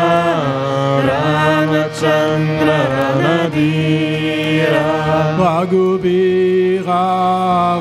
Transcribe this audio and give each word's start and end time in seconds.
Ramachandra 1.08 2.80
Ranadira 2.98 4.86
Raghuvira 5.40 7.02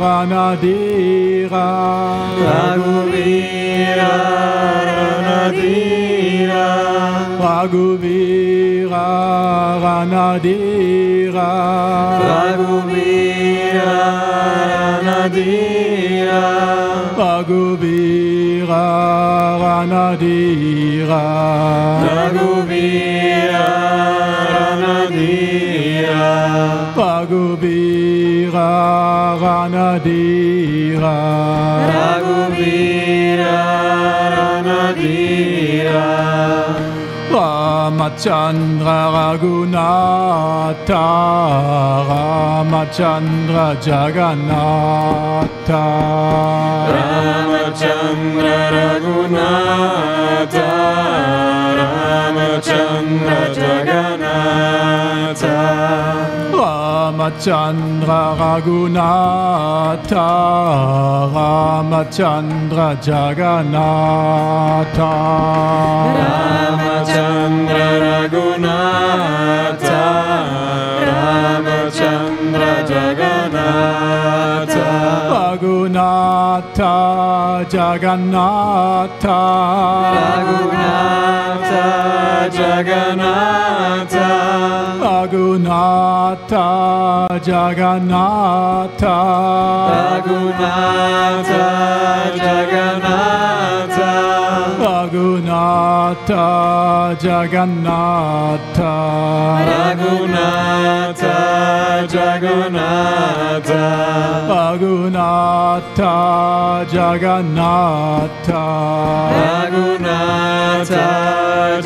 Ranadira 0.03 1.67
Raghuvira 2.47 4.13
Ranadira 4.99 6.65
Raghuvira 7.43 9.05
Ranadira 9.83 11.49
Raghuvira 12.29 13.06
Ranadira. 19.87 21.23
Raghuvira 22.17 23.67
Ranadira. 24.53 26.27
Raghuvira 26.99 28.69
Ranadira. 29.43 31.17
Raghuvira 31.95 33.57
Ranadira. 34.35 36.07
Ramachandra 37.31 38.99
Raghunatha. 39.17 41.05
Ramachandra 42.77 43.67
Jagannatha 43.81 45.27
Ramachandra 46.95 48.46
Raghunatha 50.47 51.77
Ramachandra 51.77 53.41
Jagannatha 53.57 55.57
Ramachandra 56.53 58.21
Raghunatha 58.41 60.29
Ramachandra 61.35 62.89
Jagannatha 63.07 65.13
Ramachandra 66.17 67.89
Raghunatha 68.07 68.96
Jagannatha. 77.69 79.41
Raghunatha 80.17 81.85
Jagannatha. 82.59 84.29
Raghunatha 85.03 86.67
Jagannatha. 87.49 89.17
Raghunatha 89.97 91.65
Jagannatha. 92.45 94.11
Raghunatha 94.85 96.45
Jagannatha. 97.25 98.95
Raghunatha 99.71 101.56
Jagannatha. 102.15 103.85
Raghunatha 104.51 106.15
Jagannatha. 106.95 108.65
Raghunatha 109.43 111.07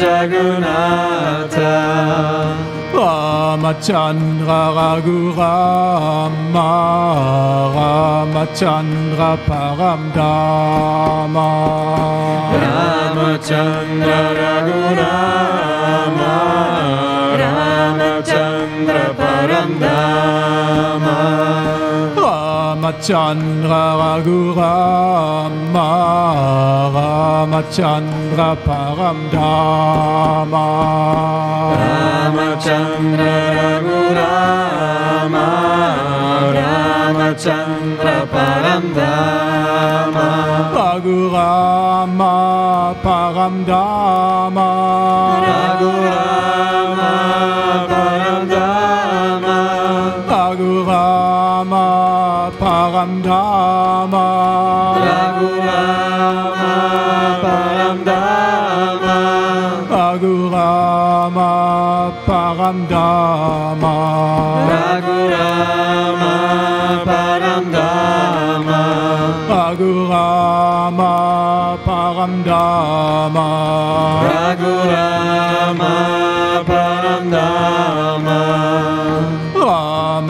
Jagannatha. 0.03 1.75
Ramachandra 3.01 4.61
Raghurama 4.77 6.69
Ramachandra 7.77 9.31
Paramdama 9.47 11.49
Ramachandra 12.63 14.19
Raghurama 14.41 15.30
Ramachandra 22.81 23.85
Raghurama 24.01 25.91
Ramachandra 26.97 28.49
Paramdama 28.65 29.37
Ramachandra 31.77 33.37
Raghurama 33.61 35.47
Ramachandra 36.57 38.17
Paramdama 38.33 40.29
Raghurama 40.73 42.35
Paramdama 43.05 44.69
Raghurama 45.45 47.13
Paramdama 47.91 48.50
Param 53.01 53.23
Dhamma. 53.23 54.27
Raghurama 55.09 56.75
Param 57.43 57.99
Dhamma. 58.05 59.19
Raghurama 59.89 61.51
Param 62.27 62.79
Dhamma. 62.93 63.95
Raghurama 64.73 66.35
Param 67.09 67.65
Dhamma. 67.75 68.83
Raghurama 69.49 71.13
Param 71.87 72.35
Dhamma. 72.45 73.49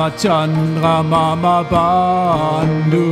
Ramachandra 0.00 1.05
Mama 1.05 1.62
Bandhu 1.71 3.05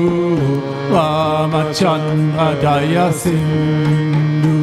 Ramachandra 0.91 2.49
Daya 2.63 3.13
Sindhu 3.13 4.57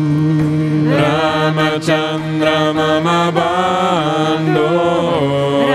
Ramachandra 0.90 2.74
Mama 2.74 3.32
Bandhu 3.38 4.70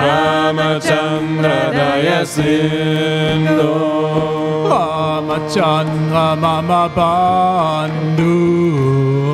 Ramachandra 0.02 1.58
Daya 1.78 2.26
Sindhu 2.26 3.70
Ramachandra 4.66 6.26
Mama 6.36 6.90
Bandhu 6.96 8.34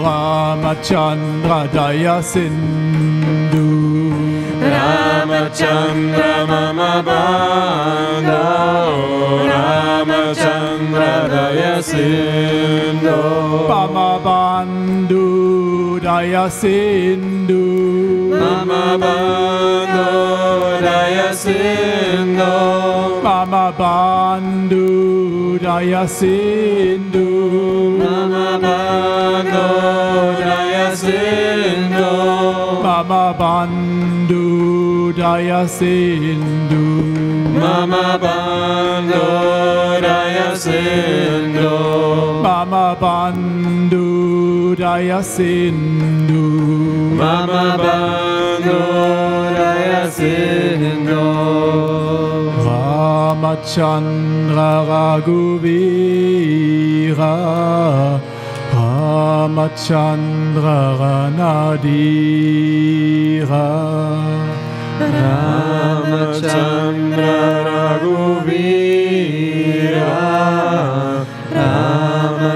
Ramachandra 0.04 1.60
Daya 1.72 2.22
Sindhu 2.22 3.75
Ramachandra 4.76 6.32
Mama 6.52 6.92
Bandhu 7.08 8.42
Ramachandra 9.50 11.12
Daya 11.32 11.76
Sindhu 11.90 13.18
Mama 13.72 14.10
Bandhu 14.26 15.26
Daya 16.06 16.46
Sindhu 16.60 17.64
Mama 18.42 18.84
Bandhu 19.04 20.10
Daya 20.86 21.30
Sindhu 21.44 22.54
Mama 23.24 23.66
Bandhu 23.80 24.86
Daya 25.58 26.04
Sindhu 26.18 27.26
Daya 35.36 35.68
Sindhu. 35.68 37.12
Mama 37.60 38.16
Bandhu 38.16 39.20
Daya 40.00 40.56
Sindhu. 40.56 42.40
Mama 42.40 42.96
Bandhu 42.96 44.72
Daya 44.80 45.20
Sindhu. 45.20 46.40
Mama 47.20 47.76
Bandhu 47.84 48.80
Daya 49.60 50.08
Sindhu. 50.08 51.28
Ramachandra 52.64 54.88
Raghuvira 54.88 56.16
Ramachandra 58.72 60.96
Ranadira 60.96 62.56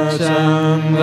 मचारुवीरामचङ्ग 0.00 1.00